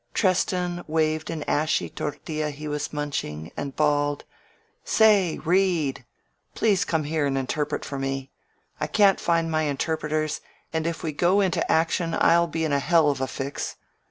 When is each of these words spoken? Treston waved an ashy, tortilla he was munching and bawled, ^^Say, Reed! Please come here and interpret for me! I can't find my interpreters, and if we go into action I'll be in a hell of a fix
Treston 0.15 0.83
waved 0.87 1.29
an 1.29 1.43
ashy, 1.43 1.87
tortilla 1.87 2.49
he 2.49 2.67
was 2.67 2.91
munching 2.91 3.51
and 3.55 3.75
bawled, 3.75 4.23
^^Say, 4.83 5.39
Reed! 5.45 6.05
Please 6.55 6.83
come 6.83 7.03
here 7.03 7.27
and 7.27 7.37
interpret 7.37 7.85
for 7.85 7.99
me! 7.99 8.31
I 8.79 8.87
can't 8.87 9.19
find 9.19 9.51
my 9.51 9.65
interpreters, 9.65 10.41
and 10.73 10.87
if 10.87 11.03
we 11.03 11.11
go 11.11 11.39
into 11.39 11.71
action 11.71 12.15
I'll 12.19 12.47
be 12.47 12.65
in 12.65 12.73
a 12.73 12.79
hell 12.79 13.11
of 13.11 13.21
a 13.21 13.27
fix 13.27 13.75